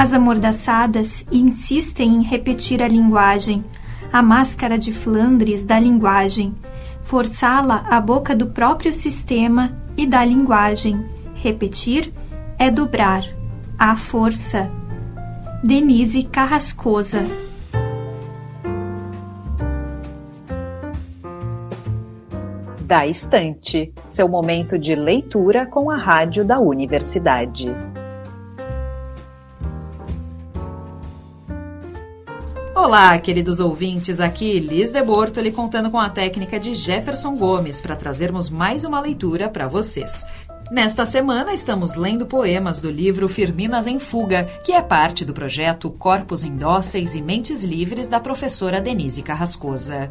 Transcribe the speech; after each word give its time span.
As 0.00 0.14
amordaçadas 0.14 1.26
insistem 1.30 2.14
em 2.14 2.22
repetir 2.22 2.82
a 2.82 2.88
linguagem, 2.88 3.62
a 4.10 4.22
máscara 4.22 4.78
de 4.78 4.92
Flandres 4.92 5.62
da 5.62 5.78
linguagem, 5.78 6.54
forçá-la 7.02 7.84
à 7.86 8.00
boca 8.00 8.34
do 8.34 8.46
próprio 8.46 8.94
sistema 8.94 9.78
e 9.98 10.06
da 10.06 10.24
linguagem. 10.24 11.04
Repetir 11.34 12.14
é 12.58 12.70
dobrar. 12.70 13.24
A 13.78 13.94
força. 13.94 14.70
Denise 15.62 16.22
Carrascosa. 16.22 17.20
Da 22.80 23.06
Estante, 23.06 23.92
seu 24.06 24.26
momento 24.26 24.78
de 24.78 24.94
leitura 24.94 25.66
com 25.66 25.90
a 25.90 25.98
rádio 25.98 26.42
da 26.42 26.58
universidade. 26.58 27.70
Olá, 32.82 33.18
queridos 33.18 33.60
ouvintes, 33.60 34.20
aqui 34.20 34.58
Liz 34.58 34.90
de 34.90 35.02
Bortoli 35.02 35.52
contando 35.52 35.90
com 35.90 35.98
a 35.98 36.08
técnica 36.08 36.58
de 36.58 36.72
Jefferson 36.72 37.36
Gomes 37.36 37.78
para 37.78 37.94
trazermos 37.94 38.48
mais 38.48 38.84
uma 38.84 38.98
leitura 38.98 39.50
para 39.50 39.68
vocês. 39.68 40.24
Nesta 40.70 41.04
semana, 41.04 41.52
estamos 41.52 41.94
lendo 41.94 42.24
poemas 42.24 42.80
do 42.80 42.90
livro 42.90 43.28
Firminas 43.28 43.86
em 43.86 44.00
Fuga, 44.00 44.44
que 44.64 44.72
é 44.72 44.80
parte 44.80 45.26
do 45.26 45.34
projeto 45.34 45.90
Corpos 45.90 46.42
Indóceis 46.42 47.14
e 47.14 47.20
Mentes 47.20 47.64
Livres 47.64 48.08
da 48.08 48.18
professora 48.18 48.80
Denise 48.80 49.22
Carrascosa. 49.22 50.10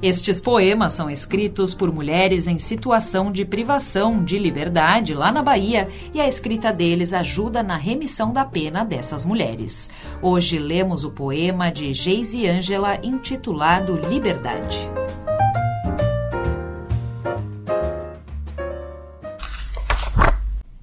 Estes 0.00 0.40
poemas 0.40 0.92
são 0.92 1.10
escritos 1.10 1.74
por 1.74 1.92
mulheres 1.92 2.46
em 2.46 2.56
situação 2.58 3.32
de 3.32 3.44
privação 3.44 4.22
de 4.22 4.38
liberdade 4.38 5.12
lá 5.12 5.32
na 5.32 5.42
Bahia 5.42 5.88
e 6.14 6.20
a 6.20 6.28
escrita 6.28 6.72
deles 6.72 7.12
ajuda 7.12 7.64
na 7.64 7.76
remissão 7.76 8.32
da 8.32 8.44
pena 8.44 8.84
dessas 8.84 9.24
mulheres. 9.24 9.90
Hoje 10.22 10.56
lemos 10.56 11.02
o 11.02 11.10
poema 11.10 11.68
de 11.70 11.92
Geise 11.92 12.46
Ângela 12.46 13.00
intitulado 13.02 13.98
Liberdade. 14.08 14.88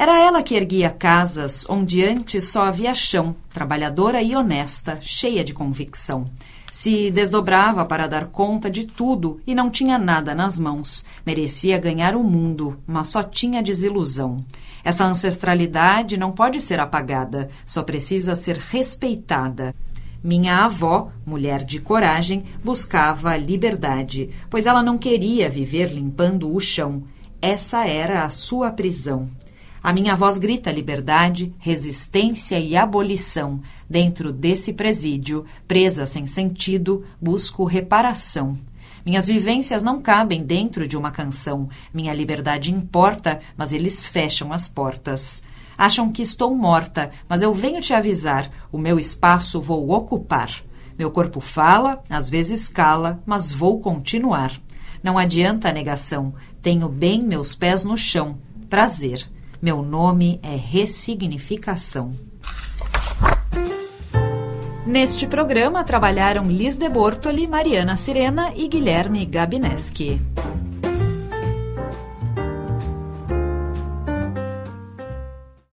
Era 0.00 0.18
ela 0.18 0.42
que 0.42 0.54
erguia 0.54 0.88
casas 0.88 1.66
onde 1.68 2.02
antes 2.02 2.44
só 2.44 2.62
havia 2.62 2.94
chão, 2.94 3.36
trabalhadora 3.52 4.22
e 4.22 4.34
honesta, 4.34 4.98
cheia 5.02 5.44
de 5.44 5.52
convicção. 5.52 6.30
Se 6.72 7.10
desdobrava 7.10 7.84
para 7.84 8.06
dar 8.06 8.28
conta 8.28 8.70
de 8.70 8.86
tudo 8.86 9.42
e 9.46 9.54
não 9.54 9.68
tinha 9.68 9.98
nada 9.98 10.34
nas 10.34 10.58
mãos. 10.58 11.04
Merecia 11.26 11.76
ganhar 11.76 12.16
o 12.16 12.24
mundo, 12.24 12.78
mas 12.86 13.08
só 13.08 13.22
tinha 13.22 13.62
desilusão. 13.62 14.42
Essa 14.82 15.04
ancestralidade 15.04 16.16
não 16.16 16.32
pode 16.32 16.62
ser 16.62 16.80
apagada, 16.80 17.50
só 17.66 17.82
precisa 17.82 18.34
ser 18.34 18.56
respeitada. 18.56 19.74
Minha 20.24 20.64
avó, 20.64 21.10
mulher 21.26 21.62
de 21.62 21.78
coragem, 21.78 22.44
buscava 22.64 23.36
liberdade, 23.36 24.30
pois 24.48 24.64
ela 24.64 24.82
não 24.82 24.96
queria 24.96 25.50
viver 25.50 25.92
limpando 25.92 26.50
o 26.54 26.58
chão. 26.58 27.02
Essa 27.42 27.86
era 27.86 28.24
a 28.24 28.30
sua 28.30 28.70
prisão. 28.72 29.28
A 29.82 29.94
minha 29.94 30.14
voz 30.14 30.36
grita 30.36 30.70
liberdade, 30.70 31.54
resistência 31.58 32.60
e 32.60 32.76
abolição. 32.76 33.62
Dentro 33.88 34.30
desse 34.30 34.74
presídio, 34.74 35.46
presa 35.66 36.04
sem 36.04 36.26
sentido, 36.26 37.02
busco 37.18 37.64
reparação. 37.64 38.58
Minhas 39.06 39.26
vivências 39.26 39.82
não 39.82 40.02
cabem 40.02 40.42
dentro 40.42 40.86
de 40.86 40.98
uma 40.98 41.10
canção. 41.10 41.66
Minha 41.94 42.12
liberdade 42.12 42.70
importa, 42.70 43.40
mas 43.56 43.72
eles 43.72 44.04
fecham 44.04 44.52
as 44.52 44.68
portas. 44.68 45.42
Acham 45.78 46.12
que 46.12 46.20
estou 46.20 46.54
morta, 46.54 47.10
mas 47.26 47.40
eu 47.40 47.54
venho 47.54 47.80
te 47.80 47.94
avisar: 47.94 48.50
o 48.70 48.76
meu 48.76 48.98
espaço 48.98 49.62
vou 49.62 49.90
ocupar. 49.92 50.62
Meu 50.98 51.10
corpo 51.10 51.40
fala, 51.40 52.04
às 52.10 52.28
vezes 52.28 52.68
cala, 52.68 53.22
mas 53.24 53.50
vou 53.50 53.80
continuar. 53.80 54.60
Não 55.02 55.16
adianta 55.16 55.70
a 55.70 55.72
negação. 55.72 56.34
Tenho 56.60 56.86
bem 56.86 57.22
meus 57.22 57.54
pés 57.54 57.82
no 57.82 57.96
chão. 57.96 58.36
Prazer. 58.68 59.26
Meu 59.62 59.82
nome 59.82 60.40
é 60.42 60.56
Ressignificação. 60.56 62.12
Neste 64.86 65.26
programa 65.26 65.84
trabalharam 65.84 66.44
Liz 66.50 66.76
de 66.76 66.88
Bortoli, 66.88 67.46
Mariana 67.46 67.94
Sirena 67.94 68.54
e 68.56 68.66
Guilherme 68.66 69.26
Gabineski. 69.26 70.18